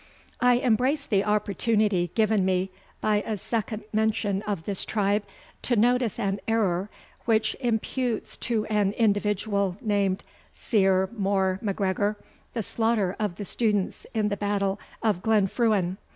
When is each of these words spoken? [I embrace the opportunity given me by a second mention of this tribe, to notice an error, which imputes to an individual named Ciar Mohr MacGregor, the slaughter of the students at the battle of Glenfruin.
[I 0.39 0.55
embrace 0.55 1.05
the 1.05 1.23
opportunity 1.23 2.09
given 2.15 2.43
me 2.43 2.71
by 3.01 3.17
a 3.17 3.37
second 3.37 3.83
mention 3.93 4.41
of 4.47 4.65
this 4.65 4.83
tribe, 4.83 5.21
to 5.61 5.75
notice 5.75 6.17
an 6.17 6.39
error, 6.47 6.89
which 7.25 7.55
imputes 7.59 8.35
to 8.37 8.65
an 8.65 8.93
individual 8.93 9.77
named 9.79 10.23
Ciar 10.55 11.07
Mohr 11.13 11.59
MacGregor, 11.61 12.17
the 12.53 12.63
slaughter 12.63 13.15
of 13.19 13.35
the 13.35 13.45
students 13.45 14.07
at 14.15 14.29
the 14.29 14.37
battle 14.37 14.79
of 15.03 15.21
Glenfruin. 15.21 15.97